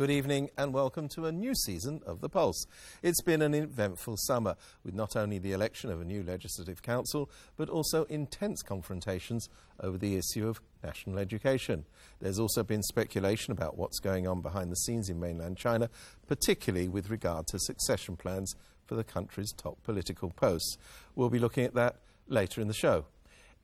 [0.00, 2.64] Good evening and welcome to a new season of The Pulse.
[3.02, 7.28] It's been an eventful summer with not only the election of a new Legislative Council
[7.58, 11.84] but also intense confrontations over the issue of national education.
[12.18, 15.90] There's also been speculation about what's going on behind the scenes in mainland China,
[16.26, 18.54] particularly with regard to succession plans
[18.86, 20.78] for the country's top political posts.
[21.14, 21.96] We'll be looking at that
[22.26, 23.04] later in the show.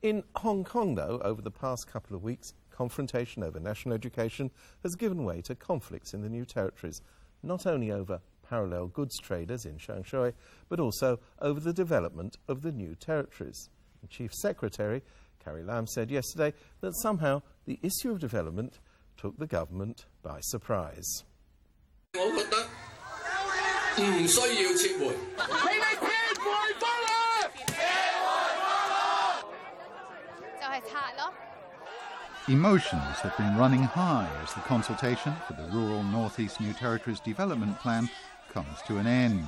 [0.03, 4.51] In Hong Kong, though, over the past couple of weeks, confrontation over national education
[4.83, 7.01] has given way to conflicts in the new territories,
[7.41, 10.33] not only over parallel goods traders in Sheung Shui,
[10.69, 13.69] but also over the development of the new territories.
[14.01, 15.01] And Chief Secretary
[15.43, 18.79] Carrie Lam said yesterday that somehow the issue of development
[19.17, 21.23] took the government by surprise.
[23.99, 25.05] 唔需要撤回。
[25.07, 27.09] 你哋撤回翻啦！
[30.61, 31.33] 就係拆咯。
[32.48, 38.08] Emotions have been running high as the consultation for the Rural Northeast New Territories Development Plan
[38.52, 39.44] comes to an end.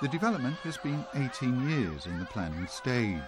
[0.00, 3.20] The development has been 18 years in the planning stage.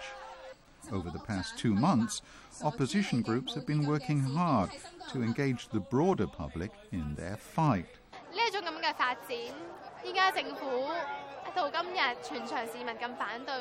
[0.90, 2.22] Over the past two months,
[2.62, 4.70] opposition groups have been working hard
[5.12, 7.86] to engage the broader public in their fight.
[8.32, 9.36] 呢一种咁嘅发展，
[10.04, 10.88] 依家政府
[11.54, 13.54] 到今日全场市民咁反对，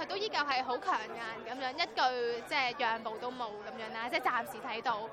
[0.00, 5.08] 佢都依旧系好强硬咁样，一句即系让步都冇咁样啦，即系暂时睇到。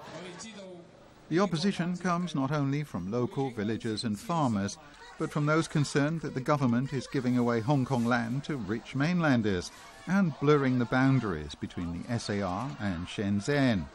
[1.30, 4.76] The opposition comes not only from local villagers and farmers,
[5.18, 8.96] but from those concerned that the government is giving away Hong Kong land to rich
[8.96, 9.72] mainlanders
[10.08, 13.86] and blurring the boundaries between the SAR and Shenzhen.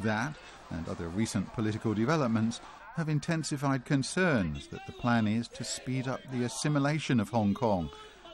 [0.00, 0.34] That
[0.70, 2.60] and other recent political developments
[2.96, 7.88] have intensified concerns that the plan is to speed up the assimilation of Hong Kong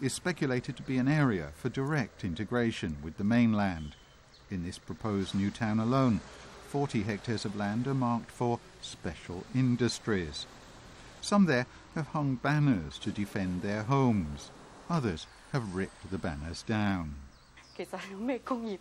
[0.00, 3.94] is speculated to be an area for direct integration with the mainland.
[4.50, 6.20] In this proposed new town alone,
[6.68, 10.46] 40 hectares of land are marked for special industries.
[11.20, 14.50] Some there have hung banners to defend their homes.
[14.88, 17.14] Others have ripped the banners down.
[17.76, 18.78] 其实系咩工业？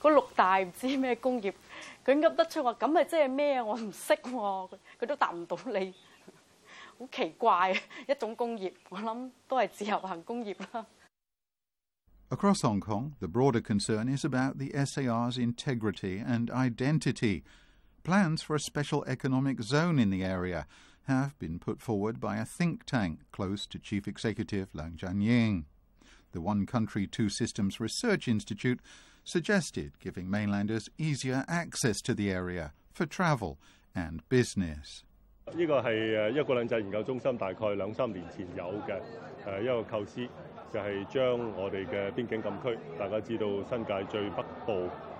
[0.00, 1.52] 嗰六大唔知咩工业，
[2.04, 3.64] 佢噏得出话咁咪即系咩啊？
[3.64, 5.94] 我唔识喎，佢佢都答唔到你，
[6.97, 7.73] 好奇怪
[8.07, 10.85] 一種工業，我諗都係自由行工業啦。
[12.29, 17.43] Across Hong Kong, the broader concern is about the SAR's integrity and identity.
[18.03, 20.65] Plans for a special economic zone in the area
[21.07, 25.65] have been put forward by a think tank close to Chief Executive Leung Chun-ying.
[26.31, 28.79] The One Country, Two Systems Research Institute
[29.23, 33.59] suggested giving mainlanders easier access to the area for travel
[33.93, 35.03] and business.
[35.51, 38.97] 呢個係誒一國兩制研究中心大概兩三年前有嘅
[39.45, 40.27] 誒一個構思，
[40.71, 44.71] 就係將我哋嘅邊境禁區，大家知道新界最北部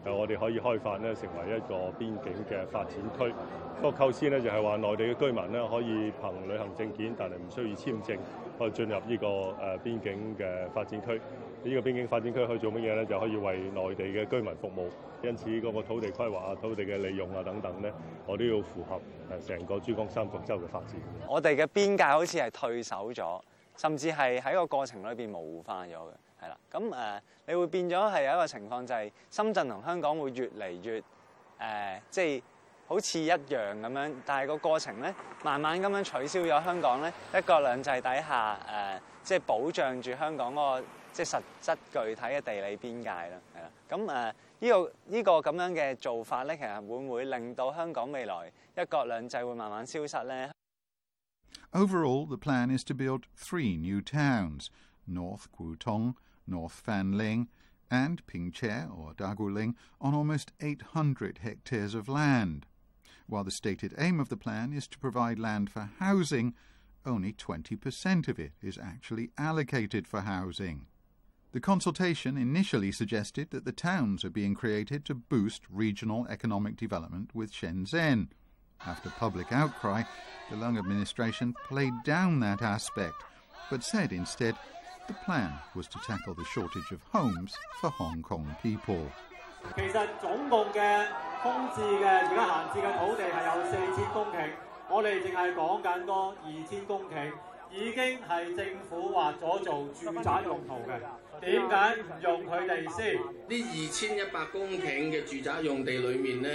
[0.06, 3.34] 誒我哋可以開發咧成為一個邊境嘅發展區。
[3.82, 8.18] 個構思呢，就係話內地嘅居民咧可以憑旅行證件，但係唔需要簽證，
[8.58, 11.20] 可以進入呢個誒邊境嘅發展區。
[11.64, 13.06] 呢、個邊境發展區可以做乜嘢呢？
[13.06, 14.90] 就可以為內地嘅居民服務。
[15.26, 17.90] 因此嗰個土地規劃啊、土地嘅利用啊等等呢，
[18.28, 19.00] 我都要符合
[19.40, 20.96] 誒成個珠江三角洲嘅發展。
[21.28, 23.42] 我哋嘅邊界好似係退守咗，
[23.78, 26.58] 甚至係喺個過程裏邊模糊化咗嘅，係啦。
[26.70, 31.04] 咁誒、你會變咗係有一個情況，就係深圳同香港會越嚟越誒、
[32.10, 32.42] 即係
[32.86, 40.86] 好似一樣咁樣，但係個過程咧，慢慢咁樣取消咗香港咧一國兩制底下誒、即係保障住香港嗰、個
[51.72, 54.72] Overall, the plan is to build three new towns:
[55.06, 56.18] North Kwu Tung,
[56.48, 57.48] North Fan Ling,
[57.92, 62.66] and Ping Che or Ta Kwu Ling on almost 800 hectares of land,
[63.28, 66.56] while the stated aim of the plan is to provide land for housing.
[67.06, 70.88] Only 20% of it is actually allocated for housing.
[71.54, 77.30] The consultation initially suggested that the towns are being created to boost regional economic development
[77.32, 78.30] with Shenzhen.
[78.88, 80.02] After public outcry,
[80.50, 83.24] the Leung administration played down that aspect,
[83.70, 84.56] but said instead
[85.08, 89.12] the plan was to tackle the shortage of homes for Hong Kong people.
[89.76, 91.06] 其實總共嘅
[91.44, 94.50] 空置嘅而家閒置嘅土地係有四千公頃，
[94.90, 97.32] 我哋淨係講緊多二千公頃。
[97.73, 103.15] 已經係政府劃咗做住宅用途嘅，點解唔用佢哋先？
[103.15, 106.49] 呢二千一百公頃嘅住宅用地裏面呢，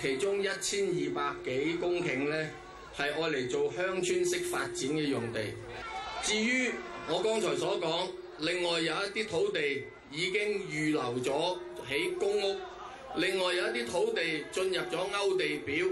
[0.00, 2.50] 其中一千二百幾公頃呢
[2.96, 5.40] 係愛嚟做鄉村式發展嘅用地。
[6.22, 6.70] 至於
[7.08, 8.08] 我剛才所講，
[8.38, 11.56] 另外有一啲土地已經預留咗
[11.88, 12.56] 起公屋，
[13.16, 15.86] 另外有一啲土地進入咗勾地表，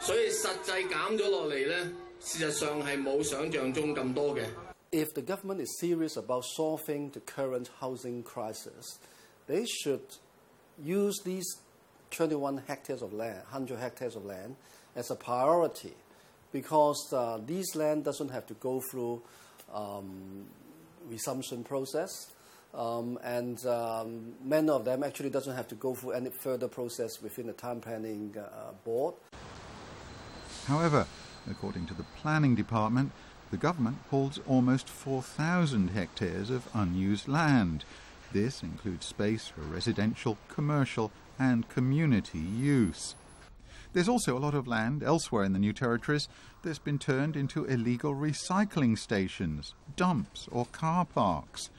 [0.00, 4.44] 所以實際減咗落嚟呢， 事实上系冇想像中咁多嘅。
[4.92, 8.98] If the government is serious about solving the current housing crisis,
[9.46, 10.02] they should
[10.78, 11.46] use these
[12.10, 14.56] 21 hectares of land, 100 hectares of land,
[14.94, 15.94] as a priority
[16.52, 19.22] because uh, this land doesn't have to go through
[19.74, 20.46] um,
[21.08, 22.30] resumption process.
[22.72, 27.22] Um, and um, many of them actually doesn't have to go through any further process
[27.22, 29.14] within the time planning uh, board.
[30.66, 31.06] However,
[31.49, 33.11] according to the planning department,
[33.49, 37.83] the government holds almost 4,000 hectares of unused land.
[38.31, 43.15] This includes space for residential, commercial, and community use.
[43.93, 46.29] There's also a lot of land elsewhere in the new territories
[46.63, 51.69] that's been turned into illegal recycling stations, dumps, or car parks.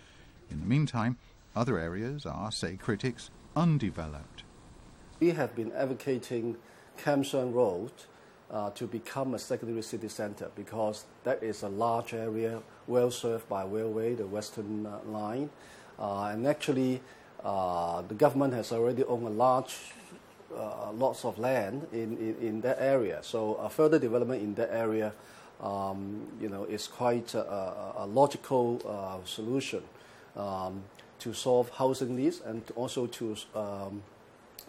[0.50, 1.16] In the meantime,
[1.56, 4.42] other areas are, say critics, undeveloped.
[5.20, 6.56] We have been advocating
[6.98, 7.92] Kam Sheung Road
[8.52, 13.48] uh, to become a secondary city center because that is a large area well served
[13.48, 15.48] by railway, the Western uh, Line.
[15.98, 17.00] Uh, and actually,
[17.44, 19.76] uh, the government has already owned a large
[20.54, 23.18] uh, lots of land in, in, in that area.
[23.22, 25.12] So uh, further development in that area,
[25.60, 29.82] um, you know, is quite a, a, a logical uh, solution
[30.36, 30.82] um,
[31.20, 34.02] to solve housing needs and also to um,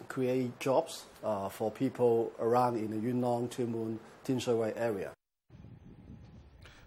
[0.08, 5.12] create jobs uh, for people around in the Yuen Long, Tumun, Tinshui area.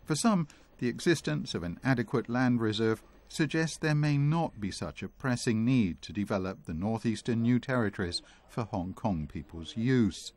[0.06, 0.48] For some,
[0.80, 5.65] the existence of an adequate land reserve suggests there may not be such a pressing
[5.65, 10.31] need to develop the northeastern New Territories for Hong Kong people's use.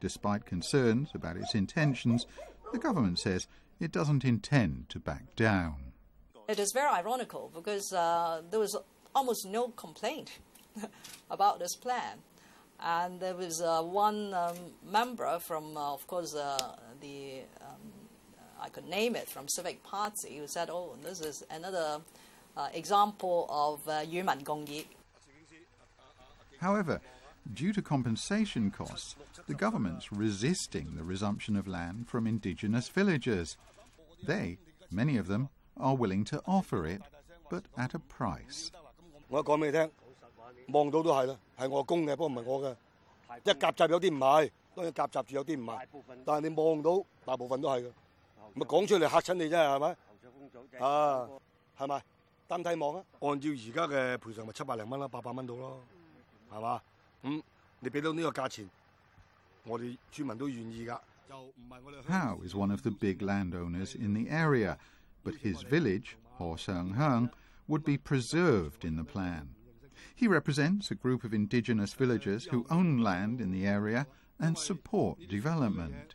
[0.00, 2.26] Despite concerns about its intentions,
[2.72, 3.48] the government says
[3.80, 5.92] it doesn't intend to back down.
[6.48, 8.76] It is very ironical because uh, there was
[9.14, 10.38] almost no complaint
[11.30, 12.18] about this plan.
[12.80, 14.56] And there was uh, one um,
[14.90, 17.94] member from, uh, of course, uh, the um,
[18.60, 22.00] I could name it from Civic Party who said, "Oh, this is another
[22.56, 24.86] uh, example of uh, Gongyi."
[26.60, 27.00] However,
[27.52, 29.16] due to compensation costs,
[29.46, 33.56] the government's resisting the resumption of land from indigenous villagers.
[34.22, 34.58] They,
[34.90, 37.02] many of them, are willing to offer it,
[37.50, 38.70] but at a price.
[40.68, 42.76] 望到都係啦，係我供嘅，不過唔係我嘅。
[43.44, 45.86] 一夾雜有啲唔係，當然夾雜住有啲唔係，
[46.24, 47.90] 但係你望到大部分都係嘅，
[48.54, 49.96] 咪講出嚟嚇親你啫，係咪？
[50.84, 51.28] 啊，
[51.78, 52.02] 係咪？
[52.46, 53.04] 單睇望啊！
[53.20, 55.80] 按照而家嘅賠償咪七百零蚊啦，八百蚊到咯，
[56.52, 56.80] 係嘛？
[57.22, 57.42] 咁
[57.80, 58.68] 你俾到呢個價錢，
[59.64, 60.98] 我哋村民都願意㗎。
[61.28, 62.02] 就唔係我哋。
[62.06, 64.76] How is one of the big landowners in the area,
[65.24, 67.30] but his village, Ho Seung Hung,
[67.66, 69.46] would be preserved in the plan.
[70.14, 74.06] He represents a group of indigenous villagers who own land in the area
[74.38, 76.14] and support development.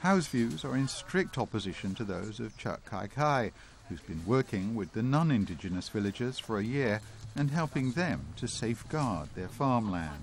[0.00, 3.50] House views are in strict opposition to those of Chuck Kai-kai,
[3.88, 7.00] who's been working with the non-indigenous villagers for a year
[7.36, 10.20] and helping them to safeguard their farmland.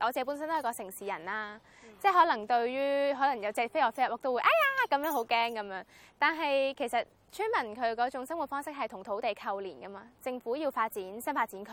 [0.00, 1.60] 我自己本身都係個城市人啦，
[2.00, 5.84] 即係可能對於可能有隻飛蛾飛入屋都會哎呀咁樣好驚咁樣，
[6.18, 10.02] 但係其實村民佢嗰種生活方式係同土地扣連噶嘛。
[10.22, 11.72] 政府要發展新發展區，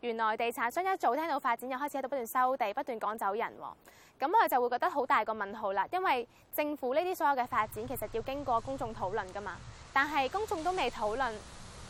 [0.00, 3.74] 原來地產商一早聽到發展，又開始喺度不斷收地、不斷趕走人喎。
[4.20, 9.56] 咁我哋就會覺得好大個問號啦，因為政府呢啲所有嘅發展其實要經過公眾討論噶嘛，
[9.92, 11.32] 但係公眾都未討論。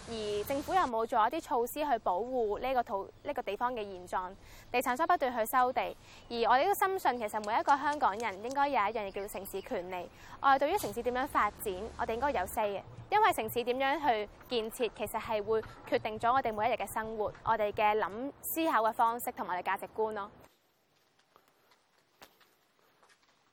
[0.09, 4.33] 而政府又冇做一啲措施去保護呢個土呢、個地方嘅現狀，
[4.73, 5.81] 地產商不斷去收地，
[6.29, 10.09] 而我哋都深信其實每一個香港人應該有一樣嘢叫做城市權利。
[10.41, 20.29] 我哋對於城市點樣發展，我哋應該有 say 嘅，因為城市點樣去建設，其實係會決定咗我哋每一日嘅生活，我哋嘅諗思考嘅方式同埋我哋價值觀咯。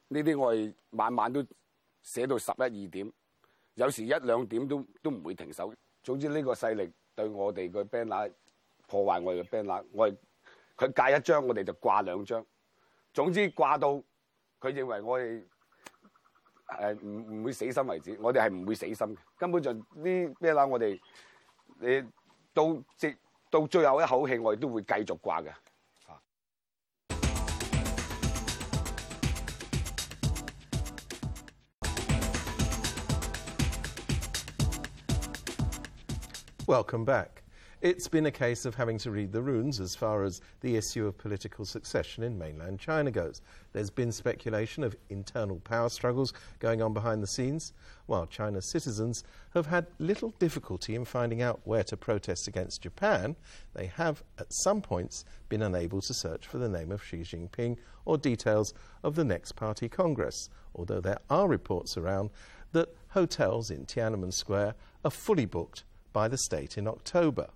[0.10, 1.46] 呢啲我哋晚晚都
[2.02, 3.12] 寫到十一二點，
[3.76, 5.74] 有時一兩點都都唔會停手。
[6.04, 8.32] 總之呢個勢力對我哋嘅 banner
[8.88, 10.16] 破壞我哋嘅 banner，我哋
[10.78, 12.46] 佢戒一張，我哋就掛兩張。
[13.14, 13.94] 總之掛到
[14.60, 15.44] 佢認為我哋
[16.68, 21.00] 誒唔唔會死心為止，我哋係唔會死心嘅，根本就啲咩啦，我哋
[21.80, 22.02] 你
[22.54, 23.18] 到直
[23.50, 25.52] 到最後一口氣，我哋都會繼續掛嘅。
[36.68, 37.44] Welcome back.
[37.80, 41.08] It's been a case of having to read the runes as far as the issue
[41.08, 43.42] of political succession in mainland China goes.
[43.72, 47.72] There's been speculation of internal power struggles going on behind the scenes,
[48.08, 53.38] while China's citizens have had little difficulty in finding out where to protest against Japan.
[53.74, 57.78] They have, at some points, been unable to search for the name of Xi Jinping
[58.04, 62.30] or details of the next party congress, although there are reports around
[62.74, 65.86] that hotels in Tiananmen Square are fully booked
[66.18, 67.48] by the state in October.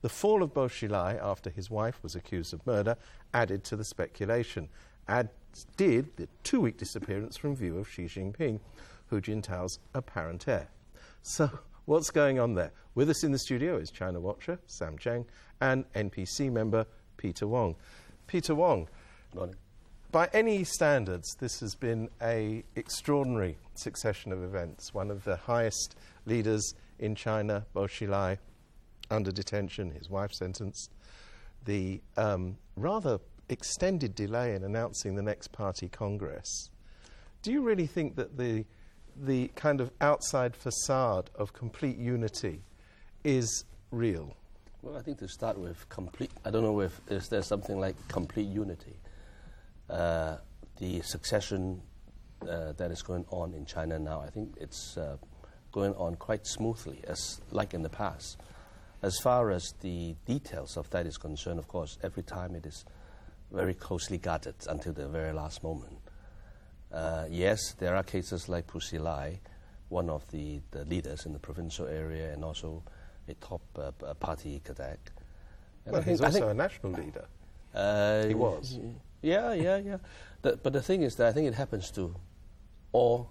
[0.00, 2.96] The fall of Bo Xilai after his wife was accused of murder
[3.32, 4.68] added to the speculation,
[5.06, 5.26] as
[5.76, 8.58] did the two week disappearance from view of Xi Jinping,
[9.06, 10.66] Hu Jintao's apparent heir.
[11.22, 11.48] So,
[11.84, 12.72] what's going on there?
[12.96, 15.24] With us in the studio is China Watcher Sam Cheng
[15.60, 17.76] and NPC member Peter Wong.
[18.26, 18.88] Peter Wong,
[19.32, 19.54] Morning.
[20.10, 24.92] by any standards, this has been a extraordinary succession of events.
[24.92, 25.94] One of the highest
[26.26, 28.38] leaders in China, Bo Xilai,
[29.10, 30.90] under detention, his wife sentenced.
[31.64, 33.18] The um, rather
[33.48, 36.70] extended delay in announcing the next party congress.
[37.42, 38.64] Do you really think that the
[39.14, 42.62] the kind of outside facade of complete unity
[43.24, 44.34] is real?
[44.80, 46.30] Well, I think to start with, complete.
[46.44, 48.96] I don't know if is there something like complete unity.
[49.90, 50.36] Uh,
[50.78, 51.82] the succession
[52.48, 55.16] uh, that is going on in China now, I think it's uh,
[55.72, 58.36] going on quite smoothly, as like in the past.
[59.02, 62.84] As far as the details of that is concerned, of course, every time it is
[63.50, 65.98] very closely guarded until the very last moment.
[66.92, 69.38] Uh, yes, there are cases like Bo Xilai,
[69.88, 72.82] one of the, the leaders in the provincial area, and also
[73.28, 74.98] a top uh, uh, party cadet.
[75.84, 77.24] And Well, I he's think- also a national leader.
[77.74, 78.78] Uh, He was.
[79.22, 79.96] Yeah, yeah, yeah.
[80.42, 82.14] The, but the thing is that I think it happens to
[82.92, 83.30] all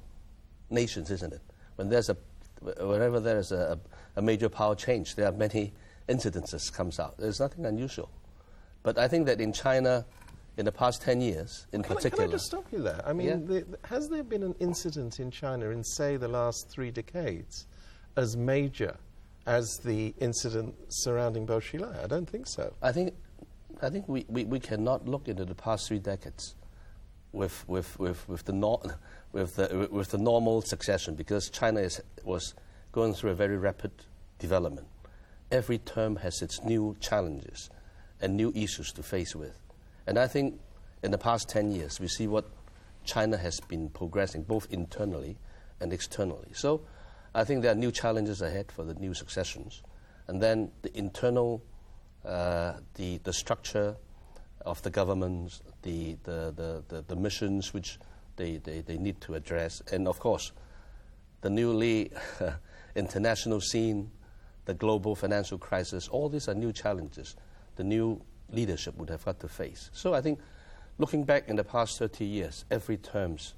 [0.70, 1.42] nations, isn't it?
[1.76, 2.18] When there's a,
[2.62, 3.80] whenever there is a,
[4.16, 5.74] a major power change, there are many
[6.08, 7.18] incidences comes out.
[7.18, 8.10] There's nothing unusual.
[8.84, 10.06] But I think that in China,
[10.58, 13.02] in the past 10 years, in Can I, particular, can I just stop you there?
[13.06, 13.36] I mean, Yeah.
[13.36, 17.68] the- has there been an incident in China in, say, the last three decades
[18.18, 18.98] as major
[19.46, 22.04] as the incident surrounding Bo Xilai?
[22.04, 22.74] I don't think so.
[22.82, 23.14] I think,
[23.82, 26.56] I think we, we, we cannot look into the past three decades
[27.34, 28.82] with, with, with, with, the, nor-
[29.32, 32.54] with, the, with the normal succession because China is, was
[32.92, 33.92] going through a very rapid
[34.40, 34.88] development.
[35.52, 37.70] Every term has its new challenges
[38.22, 39.58] and new issues to face with.
[40.08, 40.60] And I think
[41.04, 42.46] in the past 10 years, we see what
[43.04, 45.38] China has been progressing both internally
[45.80, 46.50] and externally.
[46.54, 46.82] So
[47.34, 49.82] I think there are new challenges ahead for the new successions.
[50.28, 51.64] And then the internal,
[52.26, 53.96] uh, the, the structure
[54.66, 57.98] of the governments, the, the, the, the, the missions which
[58.36, 60.52] they, they, they need to address, and of course,
[61.42, 62.12] the newly
[62.96, 64.12] international scene,
[64.66, 67.36] the global financial crisis, all these are new challenges
[67.76, 69.90] the new leadership would have got to face.
[69.94, 70.40] So I think
[70.98, 73.54] looking back in the past 30 years, every terms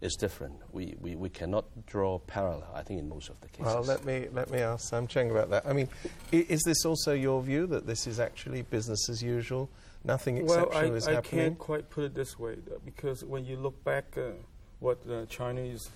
[0.00, 0.54] is different.
[0.72, 3.66] We, we, we cannot draw parallel, I think, in most of the cases.
[3.66, 5.66] Well, let me, let me ask Sam Cheng about that.
[5.66, 5.88] I mean,
[6.32, 9.68] is this also your view that this is actually business as usual?
[10.04, 11.40] Nothing Well, I, is I happening?
[11.44, 14.30] can't quite put it this way because when you look back, uh,
[14.78, 15.90] what uh, China is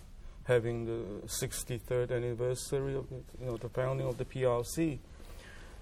[0.45, 4.99] having the 63rd anniversary of the, you know the founding of the PRC,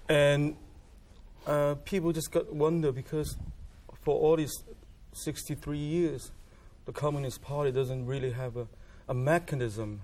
[0.07, 0.55] and
[1.45, 3.35] uh, people just got wonder because
[4.03, 4.63] for all these
[5.11, 6.31] 63 years,
[6.85, 8.67] the Communist Party doesn't really have a,
[9.09, 9.99] a mechanism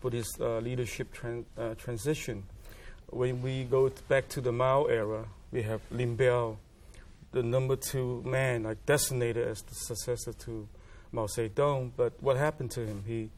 [0.00, 2.42] for this uh, leadership tran- uh, transition.
[3.08, 6.56] When we go t- back to the Mao era, we have Lin Biao,
[7.31, 10.67] the number two man, like designated as the successor to
[11.11, 11.91] Mao Zedong.
[11.95, 13.03] But what happened to him?
[13.05, 13.29] He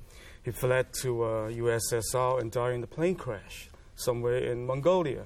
[0.44, 5.25] he fled to uh, USSR and died in a plane crash somewhere in Mongolia.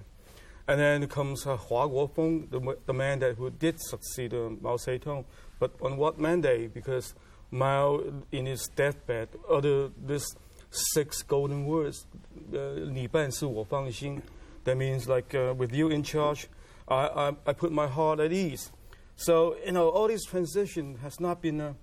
[0.68, 4.50] And then comes uh, Hua Guofeng, the, m- the man that who did succeed uh,
[4.62, 5.26] Mao Zedong.
[5.60, 6.74] But on what mandate?
[6.74, 7.14] Because
[7.52, 10.26] Mao, in his deathbed, uttered this
[10.72, 12.06] six golden words,
[12.54, 14.22] uh, 你办事我放心.
[14.66, 16.48] That means like uh, with you in charge,
[16.89, 18.73] I, I, I put my heart at ease.
[19.17, 21.75] So you know, all this transition has not been a,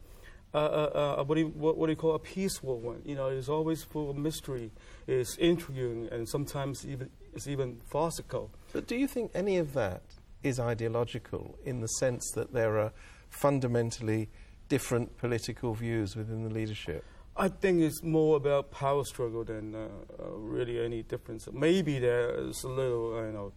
[0.54, 3.02] a, a, a what, do you, what, what do you call a peaceful one.
[3.06, 4.72] You know, it's always full of mystery,
[5.08, 8.52] it's intriguing, and sometimes even it's even farcical.
[8.72, 10.02] But do you think any of that
[10.44, 12.94] is ideological in the sense that there are
[13.30, 14.30] fundamentally
[14.70, 17.04] different political views within the leadership?
[17.38, 21.50] I think it's more about power struggle than uh, uh, really any difference.
[21.52, 23.52] Maybe there's a little, you know,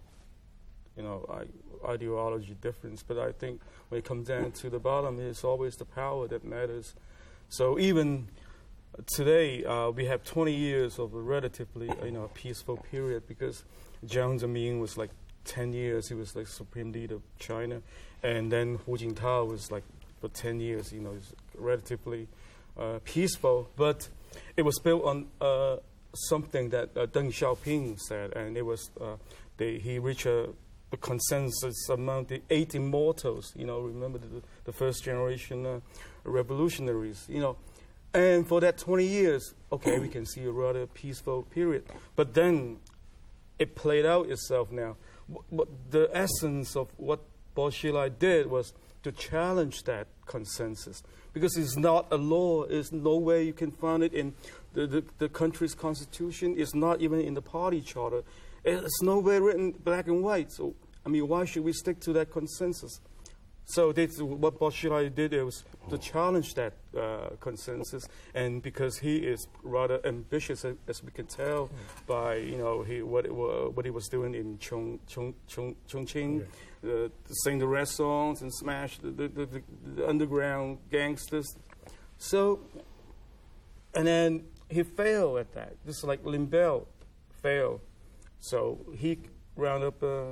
[0.98, 5.20] you know, I, ideology difference, but I think when it comes down to the bottom,
[5.20, 6.94] it's always the power that matters.
[7.48, 8.28] So even
[9.06, 13.64] today, uh, we have 20 years of a relatively, you know, peaceful period because
[14.04, 15.10] Jiang Zemin was like
[15.44, 16.08] 10 years.
[16.08, 17.80] He was like supreme leader of China,
[18.22, 19.84] and then Hu Jintao was like
[20.20, 20.92] for 10 years.
[20.92, 21.16] You know,
[21.56, 22.28] relatively
[22.76, 24.08] uh, peaceful, but
[24.56, 25.76] it was built on uh,
[26.14, 29.16] something that uh, Deng Xiaoping said, and it was uh,
[29.56, 30.50] they, he reached a,
[30.92, 33.52] a, consensus among the eight immortals.
[33.56, 35.80] You know, remember the, the first generation uh,
[36.24, 37.26] revolutionaries.
[37.28, 37.56] You know,
[38.14, 41.84] and for that 20 years, okay, we can see a rather peaceful period.
[42.16, 42.78] But then
[43.58, 44.96] it played out itself now.
[45.52, 47.20] But the essence of what
[47.54, 51.02] Bo Xilai did was to challenge that consensus
[51.32, 52.66] because it's not a law.
[52.66, 54.34] There's no way you can find it in
[54.72, 56.54] the, the, the country's constitution.
[56.56, 58.22] It's not even in the party charter.
[58.68, 60.52] It's nowhere written black and white.
[60.52, 63.00] So, I mean, why should we stick to that consensus?
[63.70, 68.02] So this, what Bo Xilai did was to challenge that uh, consensus,
[68.34, 71.68] and because he is rather ambitious, as we can tell
[72.06, 76.46] by you know he, what it, what he was doing in Chong, Chong, Chong, Chongqing,
[76.82, 76.90] yeah.
[76.90, 77.08] uh,
[77.44, 79.62] sing the restaurants and smash the, the, the,
[79.96, 81.54] the, underground gangsters.
[82.16, 82.60] So,
[83.94, 86.86] and then he failed at that, just like Lin Biao
[87.42, 87.80] failed.
[88.40, 89.18] So he
[89.56, 90.24] wound up uh,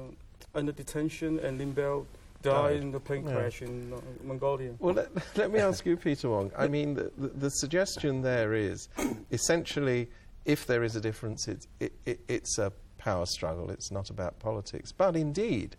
[0.54, 2.06] under detention, and Lin Biao
[2.42, 3.34] died in the plane yeah.
[3.34, 4.74] crash in uh, Mongolia.
[4.78, 6.52] Well, let, let, me ask you, Peter Wong.
[6.56, 8.88] I mean, the, the, the, suggestion there is
[9.30, 10.08] essentially
[10.44, 14.38] if there is a difference, it's, it, it, it's a power struggle, it's not about
[14.38, 14.92] politics.
[14.92, 15.76] But indeed,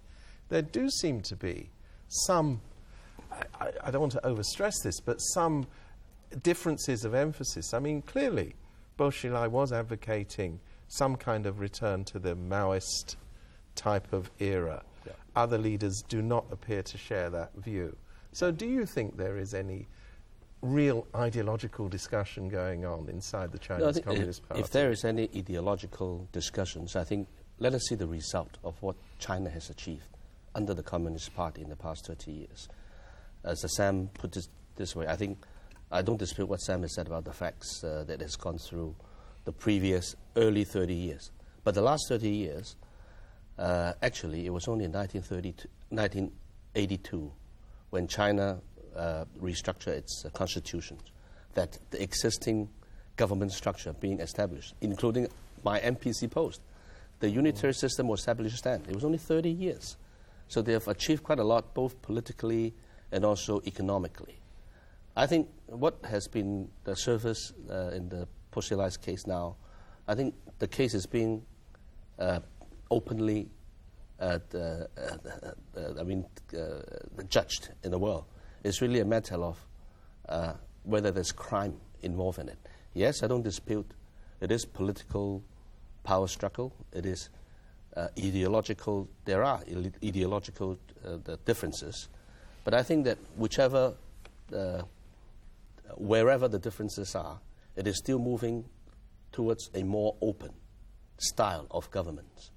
[0.50, 1.70] there do seem to be
[2.08, 2.62] some,
[3.60, 5.68] I, I don't want to overstress this, but some
[6.44, 7.74] differences of emphasis.
[7.74, 8.56] I mean, clearly,
[8.98, 13.16] Bo Xilai was advocating some kind of return to the Maoist
[13.76, 14.84] type of era
[15.38, 17.96] other leaders do not appear to share that view.
[18.34, 19.88] So, do you think there is any
[20.62, 24.64] real ideological discussion going on inside the Chinese no, Communist if, Party?
[24.64, 27.28] If there is any ideological discussions, I think
[27.60, 30.08] let us see the result of what China has achieved
[30.56, 32.68] under the Communist Party in the past 30 years.
[33.44, 35.38] As Sam put it this way, I think
[35.92, 38.96] I don't dispute what Sam has said about the facts uh, that has gone through
[39.48, 41.32] the previous early 30 years.
[41.64, 42.76] But the last 30 years,
[43.58, 47.32] uh, actually, it was only in 1982
[47.90, 48.60] when China
[48.94, 50.98] uh, restructured its uh, constitution
[51.54, 52.68] that the existing
[53.16, 55.30] government structure being established, including
[55.64, 56.60] my NPC post,
[57.22, 57.78] the unitary mm.
[57.78, 58.84] system was established then.
[58.90, 59.96] It was only 30 years.
[60.50, 62.74] So they have achieved quite a lot, both politically
[63.14, 64.42] and also economically.
[65.16, 68.28] I think what has been the surface uh, in the
[68.62, 69.56] Bo case now,
[70.08, 71.44] I think the case is being
[72.18, 72.40] uh,
[72.90, 73.50] openly,
[74.20, 76.26] uh, the, uh, uh, I mean,
[76.58, 76.82] uh,
[77.30, 78.26] judged in the world.
[78.64, 79.64] It's really a matter of
[80.30, 82.58] uh, whether there's crime involved in it.
[82.94, 83.86] Yes, I don't dispute
[84.40, 85.44] it is political
[86.04, 86.72] power struggle.
[86.94, 87.30] It is
[87.98, 89.08] ideological.
[89.26, 89.62] There are
[90.04, 90.78] ideological
[91.46, 92.08] differences,
[92.64, 93.94] but I think that whichever,
[95.96, 97.40] wherever the differences are,
[97.78, 98.66] it is still moving
[99.32, 100.52] towards a more open
[101.18, 102.50] style of government.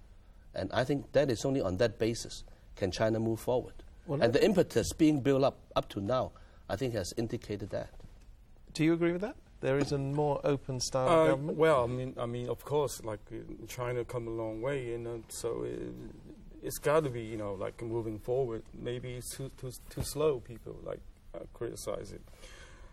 [0.55, 2.43] And I think that is only on that basis
[2.75, 3.75] can China move forward.
[4.07, 6.33] Well, and the impetus being built up up to now,
[6.69, 7.91] I think, has indicated that.
[8.73, 9.37] Do you agree with that?
[9.61, 11.59] There is a more open style uh, of government.
[11.59, 15.07] Well, I mean, I mean, of course, like uh, China come a long way, and
[15.07, 15.93] uh, so it,
[16.63, 18.63] it's got to be, you know, like moving forward.
[18.75, 20.41] Maybe it's too too too slow.
[20.41, 21.01] People like
[21.35, 22.23] uh, criticize it.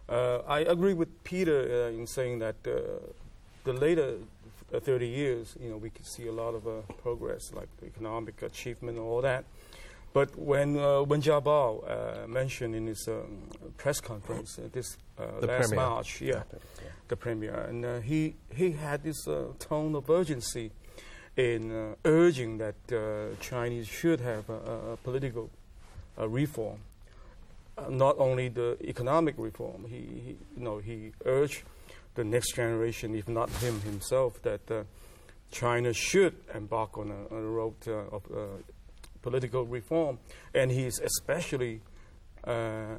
[0.10, 4.16] Uh, I agree with Peter uh, in saying that the later
[4.74, 8.42] uh, 30 years, you know, we could see a lot of uh, progress, like economic
[8.42, 9.46] achievement and all that.
[10.14, 15.46] But when uh, Wen Jiabao uh, mentioned in his um, press conference uh, this uh,
[15.46, 15.76] last premier.
[15.76, 16.44] March, yeah,
[16.82, 19.26] yeah, the premier, and uh, he he had this
[19.60, 20.72] tone of urgency
[21.36, 22.76] in urging that
[23.40, 25.52] Chinese should have a, a political
[26.18, 26.80] reform,
[27.90, 29.86] not only the economic reform.
[29.88, 31.64] He, he, you know, he urged
[32.16, 34.84] the next generation, if not him himself, that uh,
[35.52, 38.38] China should embark on a, a road uh, of uh,
[39.22, 40.20] political reform.
[40.54, 41.82] And he's especially
[42.44, 42.96] uh,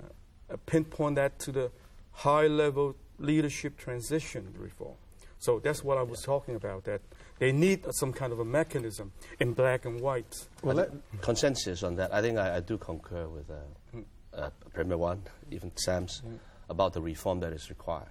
[0.66, 1.70] pinpoint that to the
[2.12, 4.94] high level leadership transition reform.
[5.40, 7.00] So that's what I was talking about, that
[7.38, 10.34] they need some kind of a mechanism in black and white.
[10.62, 13.54] Well, that consensus on that, I think I, I do concur with uh,
[13.96, 14.04] mm.
[14.38, 15.20] Uh, Premier Wen,
[15.50, 16.38] even Sam's, mm.
[16.70, 18.06] about the reform that is required.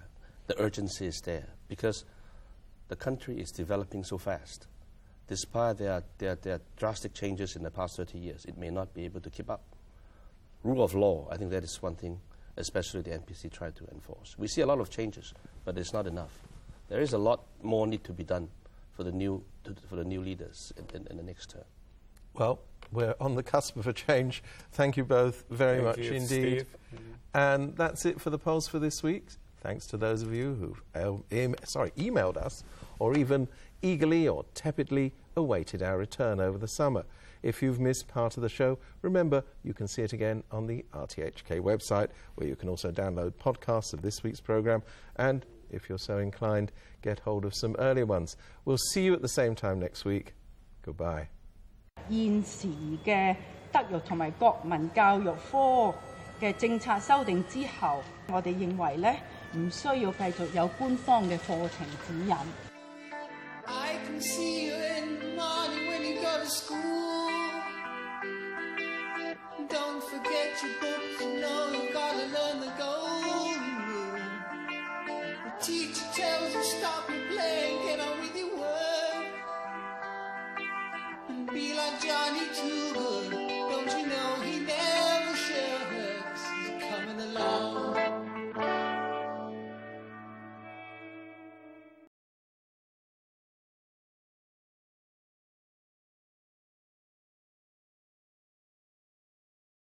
[0.48, 2.04] the urgency is there because
[2.88, 4.66] the country is developing so fast.
[5.28, 9.04] Despite their, their, their drastic changes in the past 30 years, it may not be
[9.04, 9.62] able to keep up.
[10.64, 12.18] Rule of law, I think that is one thing,
[12.56, 14.36] especially the NPC tried to enforce.
[14.38, 16.32] We see a lot of changes, but it's not enough.
[16.88, 18.48] There is a lot more need to be done
[18.96, 21.64] for the new, to, for the new leaders in, in, in the next term.
[22.32, 22.58] Well,
[22.92, 24.42] we're on the cusp of a change.
[24.72, 26.66] Thank you both very Thank much you, indeed.
[27.34, 29.26] And that's it for The Pulse for this week.
[29.60, 30.54] Thanks to those of you
[30.94, 32.64] who um, em- sorry emailed us
[32.98, 33.48] or even
[33.82, 37.04] eagerly or tepidly awaited our return over the summer.
[37.42, 40.84] If you've missed part of the show, remember you can see it again on the
[40.92, 44.82] RTHK website, where you can also download podcasts of this week's programme
[45.16, 46.72] and, if you're so inclined,
[47.02, 48.36] get hold of some earlier ones.
[48.64, 50.34] We'll see you at the same time next week.
[50.82, 51.28] Goodbye.
[52.08, 52.68] 現時
[53.04, 53.34] 嘅
[53.72, 55.94] 德育同埋國民教育科
[56.40, 59.16] 嘅政策修訂之後，我哋認為咧
[59.56, 62.36] 唔需要繼續有官方嘅課程指引。